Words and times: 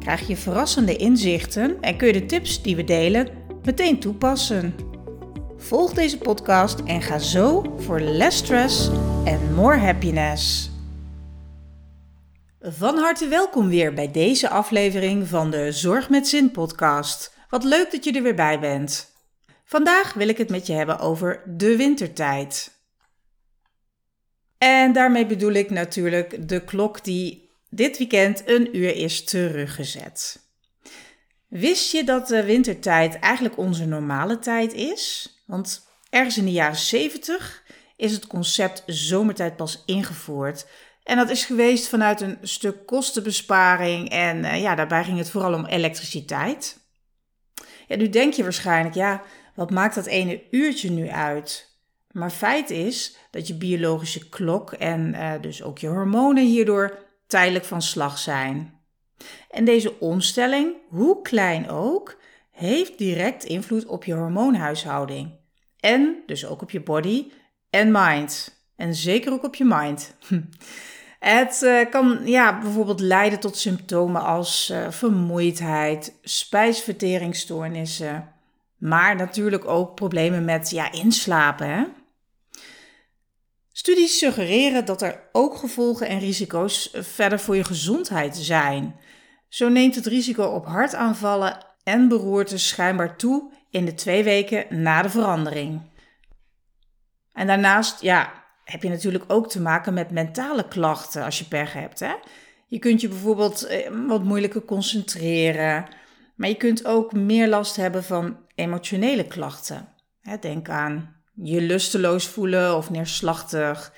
krijg 0.00 0.26
je 0.26 0.36
verrassende 0.36 0.96
inzichten 0.96 1.80
en 1.80 1.96
kun 1.96 2.06
je 2.06 2.12
de 2.12 2.26
tips 2.26 2.62
die 2.62 2.76
we 2.76 2.84
delen 2.84 3.28
meteen 3.62 4.00
toepassen. 4.00 4.74
Volg 5.56 5.92
deze 5.92 6.18
podcast 6.18 6.80
en 6.80 7.02
ga 7.02 7.18
zo 7.18 7.74
voor 7.78 8.00
less 8.00 8.38
stress 8.38 8.90
en 9.24 9.54
more 9.54 9.76
happiness. 9.76 10.70
Van 12.60 12.98
harte 12.98 13.28
welkom 13.28 13.68
weer 13.68 13.94
bij 13.94 14.10
deze 14.10 14.48
aflevering 14.48 15.28
van 15.28 15.50
de 15.50 15.72
Zorg 15.72 16.10
met 16.10 16.28
Zin 16.28 16.50
podcast. 16.50 17.34
Wat 17.48 17.64
leuk 17.64 17.90
dat 17.90 18.04
je 18.04 18.12
er 18.12 18.22
weer 18.22 18.34
bij 18.34 18.60
bent. 18.60 19.12
Vandaag 19.64 20.12
wil 20.12 20.28
ik 20.28 20.38
het 20.38 20.50
met 20.50 20.66
je 20.66 20.72
hebben 20.72 20.98
over 20.98 21.42
de 21.46 21.76
wintertijd. 21.76 22.78
En 24.58 24.92
daarmee 24.92 25.26
bedoel 25.26 25.52
ik 25.52 25.70
natuurlijk 25.70 26.48
de 26.48 26.64
klok 26.64 27.04
die 27.04 27.49
dit 27.70 27.98
weekend 27.98 28.48
een 28.48 28.76
uur 28.76 28.96
is 28.96 29.24
teruggezet. 29.24 30.48
Wist 31.48 31.92
je 31.92 32.04
dat 32.04 32.28
de 32.28 32.44
wintertijd 32.44 33.18
eigenlijk 33.18 33.58
onze 33.58 33.86
normale 33.86 34.38
tijd 34.38 34.72
is? 34.72 35.34
Want 35.46 35.86
ergens 36.10 36.38
in 36.38 36.44
de 36.44 36.52
jaren 36.52 36.76
70 36.76 37.62
is 37.96 38.12
het 38.12 38.26
concept 38.26 38.82
zomertijd 38.86 39.56
pas 39.56 39.82
ingevoerd. 39.86 40.66
En 41.02 41.16
dat 41.16 41.30
is 41.30 41.44
geweest 41.44 41.88
vanuit 41.88 42.20
een 42.20 42.38
stuk 42.42 42.86
kostenbesparing 42.86 44.08
en 44.08 44.44
uh, 44.44 44.60
ja, 44.60 44.74
daarbij 44.74 45.04
ging 45.04 45.18
het 45.18 45.30
vooral 45.30 45.54
om 45.54 45.66
elektriciteit. 45.66 46.78
Ja, 47.86 47.96
nu 47.96 48.08
denk 48.08 48.32
je 48.32 48.42
waarschijnlijk, 48.42 48.94
ja, 48.94 49.22
wat 49.54 49.70
maakt 49.70 49.94
dat 49.94 50.06
ene 50.06 50.42
uurtje 50.50 50.90
nu 50.90 51.08
uit? 51.08 51.78
Maar 52.10 52.30
feit 52.30 52.70
is 52.70 53.16
dat 53.30 53.46
je 53.46 53.54
biologische 53.54 54.28
klok 54.28 54.72
en 54.72 55.14
uh, 55.14 55.32
dus 55.40 55.62
ook 55.62 55.78
je 55.78 55.88
hormonen 55.88 56.44
hierdoor 56.44 56.98
tijdelijk 57.30 57.64
van 57.64 57.82
slag 57.82 58.18
zijn. 58.18 58.78
En 59.50 59.64
deze 59.64 60.00
omstelling, 60.00 60.76
hoe 60.88 61.22
klein 61.22 61.68
ook, 61.68 62.18
heeft 62.50 62.98
direct 62.98 63.44
invloed 63.44 63.86
op 63.86 64.04
je 64.04 64.14
hormoonhuishouding. 64.14 65.38
En 65.80 66.22
dus 66.26 66.46
ook 66.46 66.62
op 66.62 66.70
je 66.70 66.80
body 66.80 67.30
en 67.70 67.90
mind. 67.92 68.62
En 68.76 68.94
zeker 68.94 69.32
ook 69.32 69.44
op 69.44 69.54
je 69.54 69.64
mind. 69.64 70.16
Het 71.20 71.62
uh, 71.62 71.90
kan 71.90 72.20
ja, 72.24 72.60
bijvoorbeeld 72.60 73.00
leiden 73.00 73.40
tot 73.40 73.56
symptomen 73.56 74.22
als 74.22 74.70
uh, 74.72 74.90
vermoeidheid, 74.90 76.18
spijsverteringsstoornissen, 76.22 78.32
maar 78.76 79.16
natuurlijk 79.16 79.68
ook 79.68 79.94
problemen 79.94 80.44
met 80.44 80.70
ja, 80.70 80.92
inslapen. 80.92 81.68
Hè? 81.68 81.84
Studies 83.80 84.18
suggereren 84.18 84.84
dat 84.84 85.02
er 85.02 85.28
ook 85.32 85.56
gevolgen 85.56 86.08
en 86.08 86.18
risico's 86.18 86.90
verder 86.92 87.40
voor 87.40 87.56
je 87.56 87.64
gezondheid 87.64 88.36
zijn. 88.36 89.00
Zo 89.48 89.68
neemt 89.68 89.94
het 89.94 90.06
risico 90.06 90.44
op 90.44 90.66
hartaanvallen 90.66 91.66
en 91.82 92.08
beroertes 92.08 92.68
schijnbaar 92.68 93.16
toe 93.16 93.52
in 93.70 93.84
de 93.84 93.94
twee 93.94 94.24
weken 94.24 94.82
na 94.82 95.02
de 95.02 95.10
verandering. 95.10 95.80
En 97.32 97.46
daarnaast 97.46 98.00
ja, 98.02 98.32
heb 98.64 98.82
je 98.82 98.88
natuurlijk 98.88 99.24
ook 99.26 99.48
te 99.48 99.60
maken 99.60 99.94
met 99.94 100.10
mentale 100.10 100.68
klachten 100.68 101.24
als 101.24 101.38
je 101.38 101.44
pech 101.44 101.72
hebt. 101.72 102.00
Hè? 102.00 102.14
Je 102.66 102.78
kunt 102.78 103.00
je 103.00 103.08
bijvoorbeeld 103.08 103.66
eh, 103.66 103.90
wat 104.06 104.24
moeilijker 104.24 104.64
concentreren, 104.64 105.86
maar 106.36 106.48
je 106.48 106.56
kunt 106.56 106.84
ook 106.84 107.12
meer 107.12 107.48
last 107.48 107.76
hebben 107.76 108.04
van 108.04 108.36
emotionele 108.54 109.26
klachten. 109.26 109.88
Denk 110.40 110.68
aan 110.68 111.19
je 111.34 111.60
lusteloos 111.60 112.26
voelen 112.26 112.76
of 112.76 112.90
neerslachtig. 112.90 113.92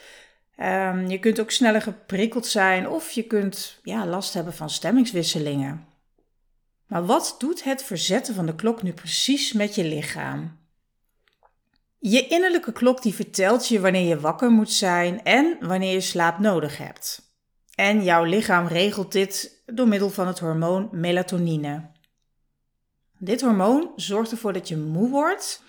Um, 0.59 1.09
je 1.09 1.19
kunt 1.19 1.41
ook 1.41 1.51
sneller 1.51 1.83
geprikkeld 1.83 2.47
zijn 2.47 2.89
of 2.89 3.11
je 3.11 3.23
kunt 3.23 3.79
ja, 3.83 4.07
last 4.07 4.35
hebben 4.35 4.55
van 4.55 4.71
stemmingswisselingen. 4.71 5.87
Maar 6.87 7.07
wat 7.07 7.35
doet 7.39 7.65
het 7.65 7.83
verzetten 7.83 8.35
van 8.35 8.47
de 8.47 8.55
klok 8.55 8.83
nu 8.83 8.93
precies 8.93 9.53
met 9.53 9.75
je 9.75 9.85
lichaam? 9.85 10.61
Je 11.99 12.27
innerlijke 12.27 12.73
klok 12.73 13.03
die 13.03 13.15
vertelt 13.15 13.69
je 13.69 13.81
wanneer 13.81 14.09
je 14.09 14.21
wakker 14.21 14.51
moet 14.51 14.73
zijn 14.73 15.23
en 15.23 15.57
wanneer 15.61 15.93
je 15.93 16.01
slaap 16.01 16.39
nodig 16.39 16.79
hebt. 16.79 17.23
En 17.75 18.05
jouw 18.05 18.25
lichaam 18.25 18.67
regelt 18.67 19.13
dit 19.13 19.63
door 19.67 19.89
middel 19.89 20.11
van 20.11 20.27
het 20.27 20.39
hormoon 20.39 20.89
melatonine. 20.93 21.91
Dit 23.19 23.41
hormoon 23.41 23.93
zorgt 23.97 24.31
ervoor 24.31 24.53
dat 24.53 24.69
je 24.69 24.77
moe 24.77 25.09
wordt 25.09 25.63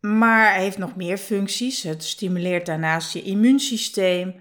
maar 0.00 0.54
heeft 0.54 0.78
nog 0.78 0.96
meer 0.96 1.18
functies. 1.18 1.82
Het 1.82 2.04
stimuleert 2.04 2.66
daarnaast 2.66 3.12
je 3.12 3.22
immuunsysteem 3.22 4.34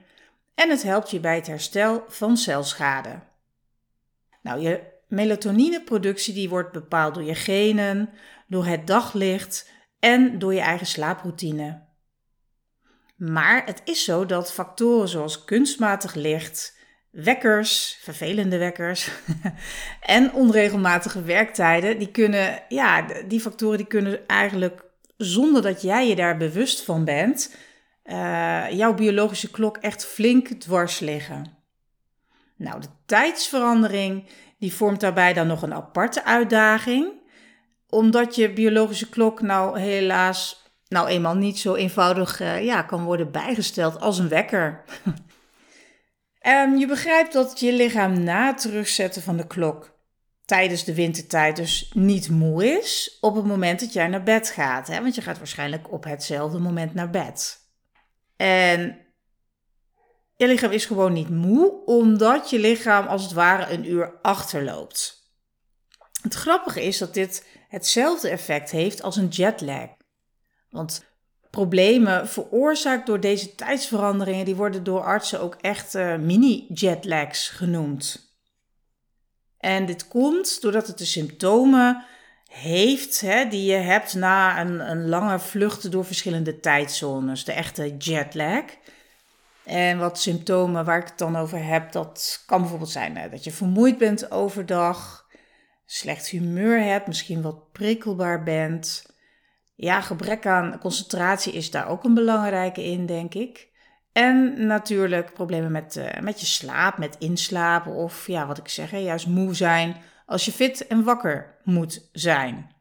en 0.55 0.69
het 0.69 0.83
helpt 0.83 1.11
je 1.11 1.19
bij 1.19 1.35
het 1.35 1.47
herstel 1.47 2.03
van 2.07 2.37
celschade. 2.37 3.19
Nou, 4.41 4.61
je 4.61 4.81
melatonineproductie 5.07 6.33
die 6.33 6.49
wordt 6.49 6.71
bepaald 6.71 7.13
door 7.13 7.23
je 7.23 7.35
genen, 7.35 8.09
door 8.47 8.65
het 8.65 8.87
daglicht 8.87 9.69
en 9.99 10.39
door 10.39 10.53
je 10.53 10.59
eigen 10.59 10.87
slaaproutine. 10.87 11.87
Maar 13.15 13.65
het 13.65 13.81
is 13.85 14.03
zo 14.03 14.25
dat 14.25 14.53
factoren 14.53 15.07
zoals 15.07 15.45
kunstmatig 15.45 16.13
licht, 16.13 16.77
wekkers, 17.09 17.99
vervelende 18.01 18.57
wekkers 18.57 19.11
en 20.01 20.33
onregelmatige 20.33 21.23
werktijden, 21.23 21.99
die 21.99 22.11
kunnen, 22.11 22.63
ja, 22.69 23.05
die 23.27 23.39
factoren 23.39 23.77
die 23.77 23.87
kunnen 23.87 24.27
eigenlijk 24.27 24.87
zonder 25.19 25.61
dat 25.61 25.81
jij 25.81 26.07
je 26.07 26.15
daar 26.15 26.37
bewust 26.37 26.83
van 26.83 27.05
bent, 27.05 27.55
uh, 28.05 28.71
jouw 28.71 28.93
biologische 28.93 29.51
klok 29.51 29.77
echt 29.77 30.05
flink 30.05 30.47
dwars 30.47 30.99
liggen. 30.99 31.57
Nou, 32.55 32.81
de 32.81 32.87
tijdsverandering 33.05 34.25
die 34.57 34.73
vormt 34.73 34.99
daarbij 34.99 35.33
dan 35.33 35.47
nog 35.47 35.61
een 35.61 35.73
aparte 35.73 36.25
uitdaging, 36.25 37.11
omdat 37.89 38.35
je 38.35 38.53
biologische 38.53 39.09
klok 39.09 39.41
nou 39.41 39.79
helaas 39.79 40.67
nou 40.87 41.07
eenmaal 41.07 41.35
niet 41.35 41.59
zo 41.59 41.75
eenvoudig 41.75 42.41
uh, 42.41 42.63
ja, 42.63 42.81
kan 42.81 43.03
worden 43.03 43.31
bijgesteld 43.31 43.99
als 43.99 44.19
een 44.19 44.29
wekker. 44.29 44.83
en 46.39 46.77
je 46.77 46.87
begrijpt 46.87 47.33
dat 47.33 47.59
je 47.59 47.73
lichaam 47.73 48.23
na 48.23 48.45
het 48.45 48.61
terugzetten 48.61 49.21
van 49.21 49.37
de 49.37 49.47
klok 49.47 49.98
tijdens 50.49 50.83
de 50.83 50.93
wintertijd 50.93 51.55
dus 51.55 51.91
niet 51.93 52.29
moe 52.29 52.79
is 52.79 53.17
op 53.21 53.35
het 53.35 53.45
moment 53.45 53.79
dat 53.79 53.93
jij 53.93 54.07
naar 54.07 54.23
bed 54.23 54.49
gaat. 54.49 54.87
Hè? 54.87 55.01
Want 55.01 55.15
je 55.15 55.21
gaat 55.21 55.37
waarschijnlijk 55.37 55.91
op 55.91 56.03
hetzelfde 56.03 56.59
moment 56.59 56.93
naar 56.93 57.09
bed. 57.09 57.57
En 58.35 58.97
je 60.35 60.47
lichaam 60.47 60.71
is 60.71 60.85
gewoon 60.85 61.13
niet 61.13 61.29
moe, 61.29 61.85
omdat 61.85 62.49
je 62.49 62.59
lichaam 62.59 63.07
als 63.07 63.23
het 63.23 63.31
ware 63.31 63.73
een 63.73 63.89
uur 63.89 64.19
achterloopt. 64.21 65.31
Het 66.21 66.33
grappige 66.33 66.83
is 66.83 66.97
dat 66.97 67.13
dit 67.13 67.47
hetzelfde 67.67 68.29
effect 68.29 68.71
heeft 68.71 69.01
als 69.01 69.15
een 69.15 69.27
jetlag. 69.27 69.89
Want 70.69 71.05
problemen 71.49 72.27
veroorzaakt 72.27 73.05
door 73.05 73.19
deze 73.19 73.55
tijdsveranderingen, 73.55 74.45
die 74.45 74.55
worden 74.55 74.83
door 74.83 75.03
artsen 75.03 75.41
ook 75.41 75.55
echt 75.61 75.95
uh, 75.95 76.15
mini-jetlags 76.15 77.49
genoemd. 77.49 78.28
En 79.59 79.85
dit 79.85 80.07
komt 80.07 80.61
doordat 80.61 80.87
het 80.87 80.97
de 80.97 81.05
symptomen 81.05 82.05
heeft 82.49 83.21
hè, 83.21 83.47
die 83.47 83.71
je 83.71 83.77
hebt 83.77 84.13
na 84.13 84.61
een, 84.61 84.91
een 84.91 85.09
lange 85.09 85.39
vlucht 85.39 85.91
door 85.91 86.05
verschillende 86.05 86.59
tijdzones, 86.59 87.43
de 87.43 87.51
echte 87.51 87.97
jetlag. 87.97 88.63
En 89.63 89.97
wat 89.97 90.19
symptomen 90.19 90.85
waar 90.85 90.99
ik 90.99 91.07
het 91.07 91.17
dan 91.17 91.35
over 91.35 91.63
heb, 91.63 91.91
dat 91.91 92.43
kan 92.45 92.59
bijvoorbeeld 92.59 92.89
zijn 92.89 93.29
dat 93.31 93.43
je 93.43 93.51
vermoeid 93.51 93.97
bent 93.97 94.31
overdag, 94.31 95.27
slecht 95.85 96.27
humeur 96.27 96.83
hebt, 96.83 97.07
misschien 97.07 97.41
wat 97.41 97.71
prikkelbaar 97.71 98.43
bent. 98.43 99.05
Ja, 99.75 100.01
gebrek 100.01 100.45
aan 100.45 100.79
concentratie 100.79 101.53
is 101.53 101.71
daar 101.71 101.87
ook 101.87 102.03
een 102.03 102.13
belangrijke 102.13 102.83
in, 102.83 103.05
denk 103.05 103.33
ik. 103.33 103.68
En 104.11 104.67
natuurlijk 104.67 105.33
problemen 105.33 105.71
met, 105.71 105.95
uh, 105.95 106.19
met 106.21 106.39
je 106.39 106.45
slaap, 106.45 106.97
met 106.97 107.15
inslapen 107.19 107.93
of 107.93 108.27
ja, 108.27 108.47
wat 108.47 108.57
ik 108.57 108.67
zeg, 108.67 108.91
juist 108.91 109.27
moe 109.27 109.53
zijn 109.53 109.95
als 110.25 110.45
je 110.45 110.51
fit 110.51 110.87
en 110.87 111.03
wakker 111.03 111.57
moet 111.63 112.09
zijn. 112.11 112.75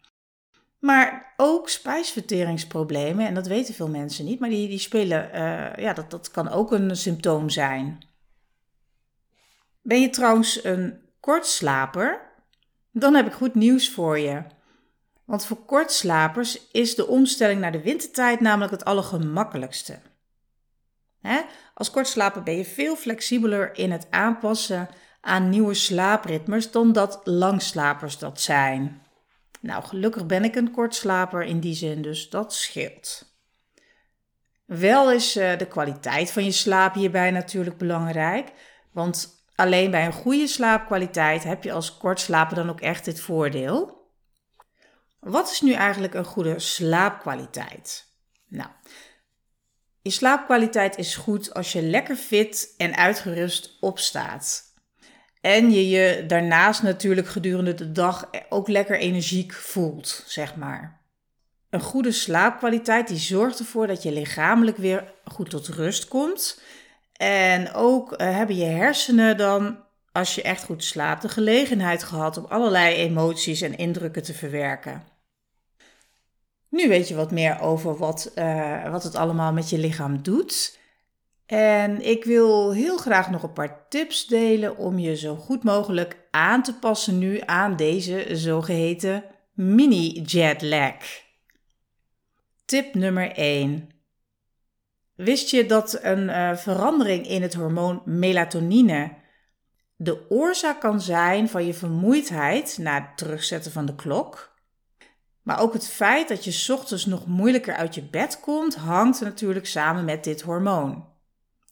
Maar 0.78 1.32
ook 1.36 1.68
spijsverteringsproblemen, 1.68 3.26
en 3.26 3.34
dat 3.34 3.46
weten 3.46 3.74
veel 3.74 3.88
mensen 3.88 4.24
niet, 4.24 4.40
maar 4.40 4.48
die, 4.48 4.68
die 4.68 4.78
spelen, 4.78 5.30
uh, 5.34 5.84
ja, 5.84 5.92
dat, 5.92 6.10
dat 6.10 6.30
kan 6.30 6.48
ook 6.48 6.72
een 6.72 6.96
symptoom 6.96 7.50
zijn. 7.50 7.98
Ben 9.82 10.00
je 10.00 10.10
trouwens 10.10 10.64
een 10.64 11.00
kortslaper? 11.20 12.20
Dan 12.92 13.14
heb 13.14 13.26
ik 13.26 13.32
goed 13.32 13.54
nieuws 13.54 13.90
voor 13.90 14.18
je. 14.18 14.42
Want 15.24 15.46
voor 15.46 15.64
kortslapers 15.64 16.68
is 16.70 16.94
de 16.94 17.06
omstelling 17.06 17.60
naar 17.60 17.72
de 17.72 17.82
wintertijd 17.82 18.40
namelijk 18.40 18.70
het 18.70 18.84
allergemakkelijkste. 18.84 19.98
Als 21.74 21.90
kortslaper 21.90 22.42
ben 22.42 22.56
je 22.56 22.64
veel 22.64 22.96
flexibeler 22.96 23.76
in 23.76 23.90
het 23.90 24.06
aanpassen 24.10 24.88
aan 25.20 25.48
nieuwe 25.48 25.74
slaapritmes 25.74 26.70
dan 26.70 26.92
dat 26.92 27.20
langslapers 27.24 28.18
dat 28.18 28.40
zijn. 28.40 29.02
Nou, 29.60 29.84
gelukkig 29.84 30.26
ben 30.26 30.44
ik 30.44 30.54
een 30.54 30.70
kortslaper 30.70 31.42
in 31.42 31.60
die 31.60 31.74
zin, 31.74 32.02
dus 32.02 32.30
dat 32.30 32.54
scheelt. 32.54 33.36
Wel 34.64 35.12
is 35.12 35.36
uh, 35.36 35.56
de 35.58 35.66
kwaliteit 35.66 36.32
van 36.32 36.44
je 36.44 36.52
slaap 36.52 36.94
hierbij 36.94 37.30
natuurlijk 37.30 37.78
belangrijk, 37.78 38.52
want 38.92 39.44
alleen 39.54 39.90
bij 39.90 40.06
een 40.06 40.12
goede 40.12 40.46
slaapkwaliteit 40.46 41.44
heb 41.44 41.64
je 41.64 41.72
als 41.72 41.96
kortslaper 41.96 42.56
dan 42.56 42.70
ook 42.70 42.80
echt 42.80 43.04
dit 43.04 43.20
voordeel. 43.20 44.06
Wat 45.20 45.50
is 45.50 45.60
nu 45.60 45.72
eigenlijk 45.72 46.14
een 46.14 46.24
goede 46.24 46.58
slaapkwaliteit? 46.58 48.06
Nou, 48.48 48.70
je 50.08 50.14
slaapkwaliteit 50.14 50.98
is 50.98 51.16
goed 51.16 51.54
als 51.54 51.72
je 51.72 51.82
lekker 51.82 52.16
fit 52.16 52.74
en 52.76 52.96
uitgerust 52.96 53.76
opstaat. 53.80 54.62
En 55.40 55.70
je 55.70 55.88
je 55.88 56.24
daarnaast 56.26 56.82
natuurlijk 56.82 57.28
gedurende 57.28 57.74
de 57.74 57.92
dag 57.92 58.30
ook 58.48 58.68
lekker 58.68 58.98
energiek 58.98 59.52
voelt, 59.52 60.24
zeg 60.26 60.56
maar. 60.56 61.00
Een 61.70 61.80
goede 61.80 62.12
slaapkwaliteit 62.12 63.08
die 63.08 63.18
zorgt 63.18 63.58
ervoor 63.58 63.86
dat 63.86 64.02
je 64.02 64.12
lichamelijk 64.12 64.76
weer 64.76 65.12
goed 65.24 65.50
tot 65.50 65.68
rust 65.68 66.08
komt. 66.08 66.60
En 67.12 67.72
ook 67.72 68.12
uh, 68.12 68.36
hebben 68.36 68.56
je 68.56 68.64
hersenen 68.64 69.36
dan, 69.36 69.84
als 70.12 70.34
je 70.34 70.42
echt 70.42 70.64
goed 70.64 70.84
slaapt, 70.84 71.22
de 71.22 71.28
gelegenheid 71.28 72.02
gehad 72.02 72.36
om 72.36 72.44
allerlei 72.44 72.94
emoties 72.94 73.60
en 73.60 73.76
indrukken 73.76 74.22
te 74.22 74.34
verwerken. 74.34 75.02
Nu 76.68 76.88
weet 76.88 77.08
je 77.08 77.14
wat 77.14 77.30
meer 77.30 77.60
over 77.60 77.96
wat, 77.96 78.32
uh, 78.34 78.90
wat 78.90 79.02
het 79.02 79.14
allemaal 79.14 79.52
met 79.52 79.70
je 79.70 79.78
lichaam 79.78 80.22
doet. 80.22 80.78
En 81.46 82.06
ik 82.06 82.24
wil 82.24 82.72
heel 82.72 82.96
graag 82.96 83.30
nog 83.30 83.42
een 83.42 83.52
paar 83.52 83.88
tips 83.88 84.26
delen 84.26 84.76
om 84.76 84.98
je 84.98 85.16
zo 85.16 85.36
goed 85.36 85.64
mogelijk 85.64 86.16
aan 86.30 86.62
te 86.62 86.74
passen 86.74 87.18
nu 87.18 87.40
aan 87.46 87.76
deze 87.76 88.26
zogeheten 88.36 89.24
mini 89.52 90.20
jetlag. 90.22 90.94
Tip 92.64 92.94
nummer 92.94 93.32
1. 93.32 93.88
Wist 95.14 95.50
je 95.50 95.66
dat 95.66 95.98
een 96.02 96.28
uh, 96.28 96.56
verandering 96.56 97.26
in 97.26 97.42
het 97.42 97.54
hormoon 97.54 98.02
melatonine 98.04 99.16
de 99.96 100.30
oorzaak 100.30 100.80
kan 100.80 101.00
zijn 101.00 101.48
van 101.48 101.66
je 101.66 101.74
vermoeidheid 101.74 102.78
na 102.80 102.94
het 102.94 103.16
terugzetten 103.16 103.72
van 103.72 103.86
de 103.86 103.94
klok? 103.94 104.57
Maar 105.48 105.60
ook 105.60 105.72
het 105.72 105.88
feit 105.88 106.28
dat 106.28 106.44
je 106.44 106.72
ochtends 106.72 107.06
nog 107.06 107.26
moeilijker 107.26 107.74
uit 107.74 107.94
je 107.94 108.02
bed 108.02 108.40
komt, 108.40 108.74
hangt 108.74 109.20
natuurlijk 109.20 109.66
samen 109.66 110.04
met 110.04 110.24
dit 110.24 110.40
hormoon. 110.40 111.06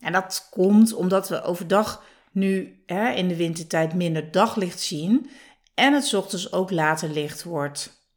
En 0.00 0.12
dat 0.12 0.48
komt 0.50 0.94
omdat 0.94 1.28
we 1.28 1.42
overdag 1.42 2.04
nu 2.32 2.82
hè, 2.86 3.10
in 3.10 3.28
de 3.28 3.36
wintertijd 3.36 3.94
minder 3.94 4.30
daglicht 4.30 4.80
zien 4.80 5.30
en 5.74 5.92
het 5.92 6.14
ochtends 6.14 6.52
ook 6.52 6.70
later 6.70 7.08
licht 7.08 7.42
wordt. 7.42 8.08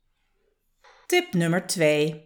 Tip 1.05 1.33
nummer 1.33 1.67
2. 1.67 2.25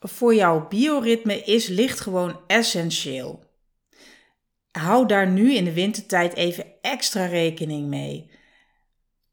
Voor 0.00 0.34
jouw 0.34 0.68
bioritme 0.68 1.42
is 1.42 1.66
licht 1.66 2.00
gewoon 2.00 2.40
essentieel. 2.46 3.44
Hou 4.72 5.06
daar 5.06 5.28
nu 5.28 5.54
in 5.54 5.64
de 5.64 5.72
wintertijd 5.72 6.34
even 6.34 6.66
extra 6.80 7.24
rekening 7.24 7.88
mee. 7.88 8.30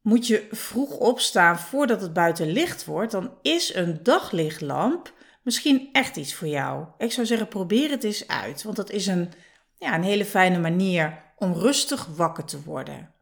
Moet 0.10 0.28
je 0.28 0.48
vroeg 0.52 0.98
opstaan 0.98 1.60
voordat 1.60 2.02
het 2.02 2.14
buiten 2.14 2.52
licht 2.52 2.86
wordt, 2.86 3.12
dan 3.12 3.38
is 3.42 3.76
een 3.76 4.04
daglichtlamp 4.04 5.14
misschien 5.44 5.90
echt 5.92 6.16
iets 6.16 6.34
voor 6.34 6.48
jou. 6.48 6.86
Ik 6.98 7.12
zou 7.12 7.28
zeggen, 7.28 7.48
probeer 7.48 7.90
het 7.90 8.04
eens 8.04 8.28
uit, 8.28 8.64
want 8.64 8.76
dat 8.76 8.90
is 8.90 9.08
een, 9.08 9.32
ja, 9.78 9.96
een 9.96 10.04
hele 10.04 10.26
fijne 10.26 10.60
manier 10.60 11.24
om 11.38 11.54
rustig 11.54 12.06
wakker 12.06 12.46
te 12.46 12.64
worden. 12.64 13.14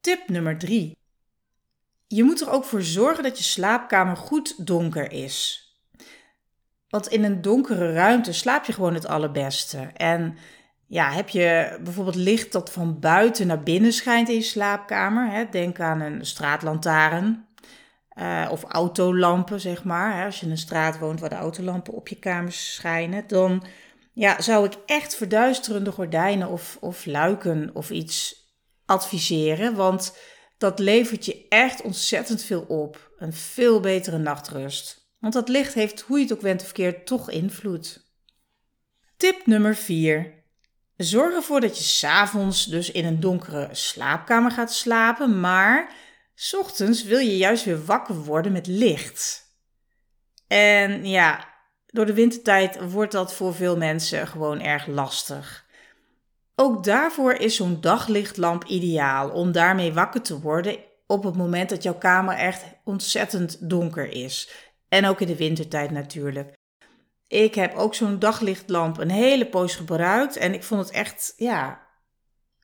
Tip 0.00 0.28
nummer 0.28 0.58
3. 0.58 0.96
Je 2.06 2.24
moet 2.24 2.40
er 2.40 2.50
ook 2.50 2.64
voor 2.64 2.82
zorgen 2.82 3.22
dat 3.22 3.38
je 3.38 3.44
slaapkamer 3.44 4.16
goed 4.16 4.66
donker 4.66 5.12
is. 5.12 5.66
Want 6.88 7.08
in 7.08 7.24
een 7.24 7.42
donkere 7.42 7.92
ruimte 7.92 8.32
slaap 8.32 8.64
je 8.64 8.72
gewoon 8.72 8.94
het 8.94 9.06
allerbeste. 9.06 9.78
En 9.78 10.36
ja, 10.92 11.10
heb 11.10 11.28
je 11.28 11.78
bijvoorbeeld 11.82 12.16
licht 12.16 12.52
dat 12.52 12.70
van 12.70 12.98
buiten 13.00 13.46
naar 13.46 13.62
binnen 13.62 13.92
schijnt 13.92 14.28
in 14.28 14.34
je 14.34 14.42
slaapkamer? 14.42 15.30
Hè? 15.30 15.48
Denk 15.48 15.80
aan 15.80 16.00
een 16.00 16.26
straatlantaarn 16.26 17.46
uh, 18.18 18.48
of 18.50 18.62
autolampen, 18.62 19.60
zeg 19.60 19.84
maar. 19.84 20.16
Hè? 20.16 20.24
Als 20.24 20.40
je 20.40 20.46
in 20.46 20.50
een 20.50 20.58
straat 20.58 20.98
woont 20.98 21.20
waar 21.20 21.28
de 21.28 21.34
autolampen 21.34 21.92
op 21.92 22.08
je 22.08 22.18
kamer 22.18 22.52
schijnen, 22.52 23.24
dan 23.26 23.64
ja, 24.12 24.40
zou 24.40 24.66
ik 24.66 24.76
echt 24.86 25.16
verduisterende 25.16 25.92
gordijnen 25.92 26.48
of, 26.48 26.76
of 26.80 27.06
luiken 27.06 27.70
of 27.74 27.90
iets 27.90 28.46
adviseren. 28.86 29.74
Want 29.74 30.18
dat 30.58 30.78
levert 30.78 31.24
je 31.24 31.46
echt 31.48 31.82
ontzettend 31.82 32.42
veel 32.42 32.62
op. 32.62 33.10
Een 33.18 33.32
veel 33.32 33.80
betere 33.80 34.18
nachtrust. 34.18 35.12
Want 35.18 35.32
dat 35.32 35.48
licht 35.48 35.74
heeft, 35.74 36.00
hoe 36.00 36.16
je 36.16 36.22
het 36.22 36.32
ook 36.32 36.40
went 36.40 36.60
of 36.60 36.66
verkeerd, 36.66 37.06
toch 37.06 37.30
invloed. 37.30 38.10
Tip 39.16 39.46
nummer 39.46 39.76
4. 39.76 40.40
Zorg 41.02 41.34
ervoor 41.34 41.60
dat 41.60 41.78
je 41.78 41.84
s'avonds 41.84 42.64
dus 42.64 42.90
in 42.90 43.04
een 43.04 43.20
donkere 43.20 43.68
slaapkamer 43.72 44.50
gaat 44.50 44.72
slapen, 44.72 45.40
maar 45.40 45.94
s 46.34 46.54
ochtends 46.54 47.04
wil 47.04 47.18
je 47.18 47.36
juist 47.36 47.64
weer 47.64 47.84
wakker 47.84 48.14
worden 48.14 48.52
met 48.52 48.66
licht. 48.66 49.50
En 50.46 51.06
ja, 51.06 51.48
door 51.86 52.06
de 52.06 52.14
wintertijd 52.14 52.90
wordt 52.90 53.12
dat 53.12 53.34
voor 53.34 53.54
veel 53.54 53.76
mensen 53.76 54.26
gewoon 54.26 54.60
erg 54.60 54.86
lastig. 54.86 55.66
Ook 56.54 56.84
daarvoor 56.84 57.32
is 57.32 57.56
zo'n 57.56 57.80
daglichtlamp 57.80 58.64
ideaal 58.64 59.30
om 59.30 59.52
daarmee 59.52 59.92
wakker 59.92 60.22
te 60.22 60.40
worden 60.40 60.76
op 61.06 61.22
het 61.24 61.36
moment 61.36 61.68
dat 61.68 61.82
jouw 61.82 61.98
kamer 61.98 62.34
echt 62.34 62.64
ontzettend 62.84 63.70
donker 63.70 64.08
is. 64.08 64.50
En 64.88 65.06
ook 65.06 65.20
in 65.20 65.26
de 65.26 65.36
wintertijd 65.36 65.90
natuurlijk. 65.90 66.60
Ik 67.32 67.54
heb 67.54 67.74
ook 67.74 67.94
zo'n 67.94 68.18
daglichtlamp 68.18 68.98
een 68.98 69.10
hele 69.10 69.46
poos 69.46 69.76
gebruikt. 69.76 70.36
En 70.36 70.54
ik 70.54 70.62
vond 70.62 70.80
het 70.80 70.90
echt, 70.90 71.32
ja, 71.36 71.86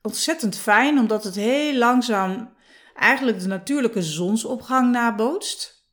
ontzettend 0.01 0.57
fijn. 0.57 0.99
Omdat 0.99 1.23
het 1.23 1.35
heel 1.35 1.73
langzaam 1.73 2.53
eigenlijk 2.93 3.39
de 3.39 3.47
natuurlijke 3.47 4.01
zonsopgang 4.01 4.91
nabootst. 4.91 5.87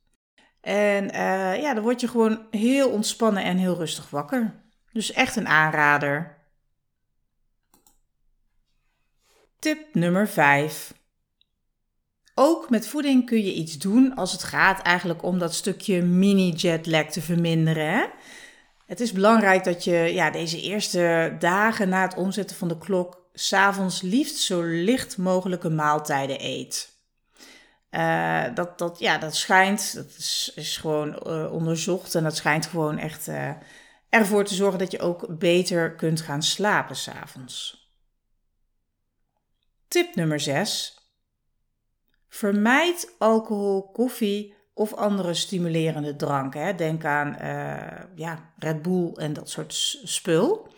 En 0.61 1.03
uh, 1.03 1.61
ja, 1.61 1.73
dan 1.73 1.83
word 1.83 2.01
je 2.01 2.07
gewoon 2.07 2.47
heel 2.51 2.89
ontspannen 2.89 3.43
en 3.43 3.57
heel 3.57 3.75
rustig 3.75 4.09
wakker. 4.09 4.63
Dus 4.91 5.11
echt 5.11 5.35
een 5.35 5.47
aanrader. 5.47 6.37
Tip 9.59 9.93
nummer 9.93 10.27
5. 10.27 10.93
Ook 12.33 12.69
met 12.69 12.87
voeding 12.87 13.25
kun 13.25 13.43
je 13.43 13.53
iets 13.53 13.77
doen 13.77 14.15
als 14.15 14.31
het 14.31 14.43
gaat 14.43 14.81
eigenlijk 14.81 15.23
om 15.23 15.39
dat 15.39 15.53
stukje 15.53 16.01
mini-jetlag 16.01 17.05
te 17.05 17.21
verminderen. 17.21 17.91
Hè? 17.91 18.05
Het 18.87 18.99
is 18.99 19.11
belangrijk 19.11 19.63
dat 19.63 19.83
je 19.83 19.91
ja, 19.91 20.31
deze 20.31 20.61
eerste 20.61 21.35
dagen 21.39 21.89
na 21.89 22.01
het 22.01 22.15
omzetten 22.15 22.57
van 22.57 22.67
de 22.67 22.77
klok 22.77 23.25
s'avonds 23.33 24.01
liefst 24.01 24.37
zo 24.37 24.61
licht 24.61 25.17
mogelijke 25.17 25.69
maaltijden 25.69 26.37
eet. 26.39 26.95
Uh, 27.91 28.43
dat, 28.53 28.77
dat, 28.77 28.99
ja, 28.99 29.17
dat 29.17 29.35
schijnt, 29.35 29.95
dat 29.95 30.15
is, 30.17 30.51
is 30.55 30.77
gewoon 30.77 31.21
uh, 31.27 31.53
onderzocht 31.53 32.15
en 32.15 32.23
dat 32.23 32.35
schijnt 32.35 32.65
gewoon 32.65 32.97
echt 32.97 33.27
uh, 33.27 33.51
ervoor 34.09 34.43
te 34.43 34.53
zorgen 34.53 34.79
dat 34.79 34.91
je 34.91 34.99
ook 34.99 35.37
beter 35.37 35.95
kunt 35.95 36.21
gaan 36.21 36.43
slapen 36.43 36.95
s'avonds. 36.95 37.87
Tip 39.87 40.15
nummer 40.15 40.39
6. 40.39 40.97
Vermijd 42.29 43.13
alcohol, 43.17 43.91
koffie 43.91 44.56
of 44.77 44.93
andere 44.93 45.33
stimulerende 45.33 46.15
dranken. 46.15 46.65
Hè. 46.65 46.75
Denk 46.75 47.05
aan 47.05 47.37
uh, 47.41 48.05
ja, 48.15 48.51
Red 48.57 48.81
Bull 48.81 49.11
en 49.13 49.33
dat 49.33 49.49
soort 49.49 49.73
spul. 50.03 50.71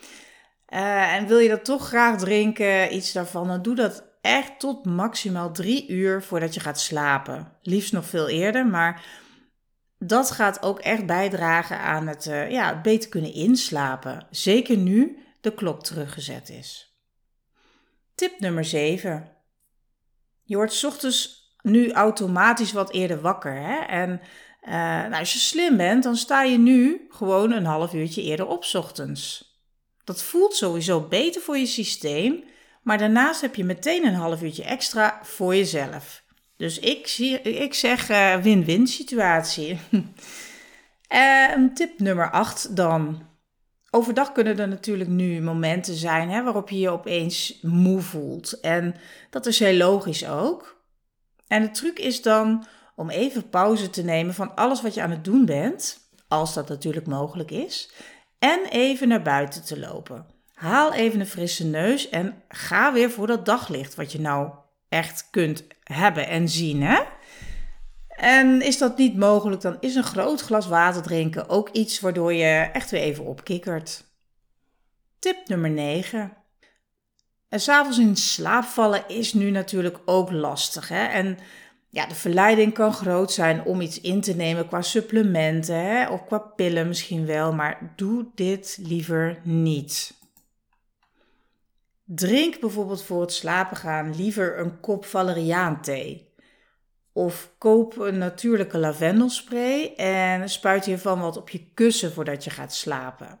Uh, 0.68 1.14
en 1.14 1.26
wil 1.26 1.38
je 1.38 1.48
dat 1.48 1.64
toch 1.64 1.88
graag 1.88 2.18
drinken, 2.18 2.94
iets 2.94 3.12
daarvan, 3.12 3.48
dan 3.48 3.62
doe 3.62 3.74
dat 3.74 4.04
echt 4.20 4.58
tot 4.58 4.84
maximaal 4.84 5.52
drie 5.52 5.88
uur 5.88 6.22
voordat 6.22 6.54
je 6.54 6.60
gaat 6.60 6.80
slapen. 6.80 7.52
Liefst 7.62 7.92
nog 7.92 8.06
veel 8.06 8.28
eerder, 8.28 8.66
maar 8.66 9.04
dat 9.98 10.30
gaat 10.30 10.62
ook 10.62 10.78
echt 10.78 11.06
bijdragen 11.06 11.78
aan 11.78 12.06
het, 12.06 12.26
uh, 12.26 12.50
ja, 12.50 12.80
beter 12.80 13.08
kunnen 13.08 13.32
inslapen. 13.32 14.26
Zeker 14.30 14.76
nu 14.76 15.18
de 15.40 15.54
klok 15.54 15.82
teruggezet 15.82 16.48
is. 16.48 16.94
Tip 18.14 18.40
nummer 18.40 18.64
7. 18.64 19.36
Je 20.42 20.56
wordt 20.56 20.84
ochtends 20.84 21.39
nu 21.62 21.92
automatisch 21.92 22.72
wat 22.72 22.92
eerder 22.92 23.20
wakker. 23.20 23.54
Hè? 23.54 23.78
En 23.78 24.20
uh, 24.62 24.72
nou, 24.72 25.14
als 25.14 25.32
je 25.32 25.38
slim 25.38 25.76
bent, 25.76 26.02
dan 26.02 26.16
sta 26.16 26.42
je 26.42 26.58
nu 26.58 27.06
gewoon 27.08 27.52
een 27.52 27.64
half 27.64 27.94
uurtje 27.94 28.22
eerder 28.22 28.46
op 28.46 28.64
ochtends. 28.72 29.50
Dat 30.04 30.22
voelt 30.22 30.54
sowieso 30.54 31.00
beter 31.00 31.40
voor 31.40 31.58
je 31.58 31.66
systeem, 31.66 32.44
maar 32.82 32.98
daarnaast 32.98 33.40
heb 33.40 33.54
je 33.54 33.64
meteen 33.64 34.06
een 34.06 34.14
half 34.14 34.42
uurtje 34.42 34.64
extra 34.64 35.20
voor 35.22 35.56
jezelf. 35.56 36.22
Dus 36.56 36.78
ik, 36.78 37.06
zie, 37.06 37.42
ik 37.42 37.74
zeg 37.74 38.08
eh, 38.08 38.36
win-win 38.36 38.86
situatie. 38.86 39.78
uh, 41.12 41.54
tip 41.74 41.98
nummer 41.98 42.30
8 42.30 42.76
dan. 42.76 43.28
Overdag 43.90 44.32
kunnen 44.32 44.58
er 44.58 44.68
natuurlijk 44.68 45.10
nu 45.10 45.40
momenten 45.40 45.94
zijn 45.94 46.30
hè, 46.30 46.42
waarop 46.42 46.68
je 46.70 46.78
je 46.78 46.90
opeens 46.90 47.58
moe 47.62 48.00
voelt. 48.00 48.60
En 48.60 48.94
dat 49.30 49.46
is 49.46 49.58
heel 49.58 49.76
logisch 49.76 50.28
ook. 50.28 50.79
En 51.50 51.62
de 51.62 51.70
truc 51.70 51.98
is 51.98 52.22
dan 52.22 52.66
om 52.96 53.10
even 53.10 53.48
pauze 53.48 53.90
te 53.90 54.02
nemen 54.02 54.34
van 54.34 54.54
alles 54.54 54.82
wat 54.82 54.94
je 54.94 55.02
aan 55.02 55.10
het 55.10 55.24
doen 55.24 55.44
bent, 55.44 55.98
als 56.28 56.54
dat 56.54 56.68
natuurlijk 56.68 57.06
mogelijk 57.06 57.50
is, 57.50 57.90
en 58.38 58.60
even 58.68 59.08
naar 59.08 59.22
buiten 59.22 59.64
te 59.64 59.78
lopen. 59.78 60.26
Haal 60.54 60.92
even 60.92 61.20
een 61.20 61.26
frisse 61.26 61.66
neus 61.66 62.08
en 62.08 62.42
ga 62.48 62.92
weer 62.92 63.10
voor 63.10 63.26
dat 63.26 63.46
daglicht 63.46 63.94
wat 63.94 64.12
je 64.12 64.20
nou 64.20 64.50
echt 64.88 65.28
kunt 65.30 65.64
hebben 65.82 66.28
en 66.28 66.48
zien. 66.48 66.82
Hè? 66.82 67.02
En 68.08 68.62
is 68.62 68.78
dat 68.78 68.96
niet 68.96 69.16
mogelijk, 69.16 69.60
dan 69.60 69.76
is 69.80 69.94
een 69.94 70.04
groot 70.04 70.40
glas 70.40 70.66
water 70.66 71.02
drinken 71.02 71.48
ook 71.48 71.68
iets 71.68 72.00
waardoor 72.00 72.32
je 72.32 72.70
echt 72.72 72.90
weer 72.90 73.02
even 73.02 73.24
opkikkert. 73.24 74.04
Tip 75.18 75.48
nummer 75.48 75.70
9. 75.70 76.39
En 77.50 77.60
s'avonds 77.60 77.98
in 77.98 78.16
slaap 78.16 78.64
vallen 78.64 79.08
is 79.08 79.32
nu 79.32 79.50
natuurlijk 79.50 79.98
ook 80.04 80.30
lastig. 80.30 80.88
Hè? 80.88 81.04
En 81.04 81.38
ja, 81.88 82.06
de 82.06 82.14
verleiding 82.14 82.74
kan 82.74 82.92
groot 82.92 83.32
zijn 83.32 83.64
om 83.64 83.80
iets 83.80 84.00
in 84.00 84.20
te 84.20 84.34
nemen 84.34 84.66
qua 84.66 84.82
supplementen 84.82 85.74
hè? 85.74 86.08
of 86.08 86.26
qua 86.26 86.38
pillen 86.38 86.88
misschien 86.88 87.26
wel, 87.26 87.52
maar 87.52 87.92
doe 87.96 88.26
dit 88.34 88.78
liever 88.82 89.40
niet. 89.42 90.14
Drink 92.04 92.60
bijvoorbeeld 92.60 93.02
voor 93.02 93.20
het 93.20 93.32
slapen 93.32 93.76
gaan 93.76 94.16
liever 94.16 94.58
een 94.58 94.80
kop 94.80 95.04
valeriaanthee. 95.04 96.34
Of 97.12 97.50
koop 97.58 97.98
een 97.98 98.18
natuurlijke 98.18 98.78
lavendelspray 98.78 99.94
en 99.96 100.48
spuit 100.48 100.84
hiervan 100.84 101.20
wat 101.20 101.36
op 101.36 101.48
je 101.48 101.70
kussen 101.74 102.12
voordat 102.12 102.44
je 102.44 102.50
gaat 102.50 102.74
slapen. 102.74 103.38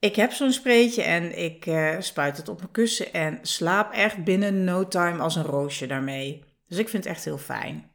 Ik 0.00 0.16
heb 0.16 0.32
zo'n 0.32 0.52
spraytje 0.52 1.02
en 1.02 1.38
ik 1.38 1.66
uh, 1.66 1.94
spuit 1.98 2.36
het 2.36 2.48
op 2.48 2.58
mijn 2.58 2.70
kussen 2.70 3.12
en 3.12 3.38
slaap 3.42 3.92
echt 3.92 4.24
binnen 4.24 4.64
no 4.64 4.88
time 4.88 5.22
als 5.22 5.36
een 5.36 5.44
roosje 5.44 5.86
daarmee. 5.86 6.44
Dus 6.68 6.78
ik 6.78 6.88
vind 6.88 7.04
het 7.04 7.12
echt 7.12 7.24
heel 7.24 7.38
fijn. 7.38 7.90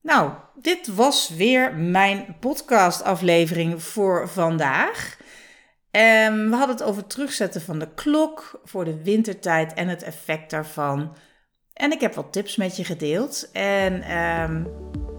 Nou, 0.00 0.32
dit 0.54 0.94
was 0.94 1.28
weer 1.28 1.74
mijn 1.74 2.36
podcastaflevering 2.40 3.82
voor 3.82 4.28
vandaag. 4.28 5.16
Um, 5.90 6.50
we 6.50 6.56
hadden 6.56 6.76
het 6.76 6.82
over 6.82 7.06
terugzetten 7.06 7.60
van 7.60 7.78
de 7.78 7.94
klok 7.94 8.60
voor 8.64 8.84
de 8.84 9.02
wintertijd 9.02 9.72
en 9.72 9.88
het 9.88 10.02
effect 10.02 10.50
daarvan. 10.50 11.16
En 11.72 11.92
ik 11.92 12.00
heb 12.00 12.14
wat 12.14 12.32
tips 12.32 12.56
met 12.56 12.76
je 12.76 12.84
gedeeld. 12.84 13.50
En 13.52 14.18
um, 14.18 14.66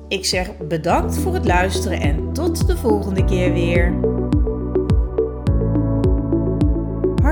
ik 0.07 0.25
zeg 0.25 0.57
bedankt 0.57 1.17
voor 1.17 1.33
het 1.33 1.45
luisteren 1.45 1.99
en 1.99 2.33
tot 2.33 2.67
de 2.67 2.77
volgende 2.77 3.25
keer 3.25 3.53
weer. 3.53 4.14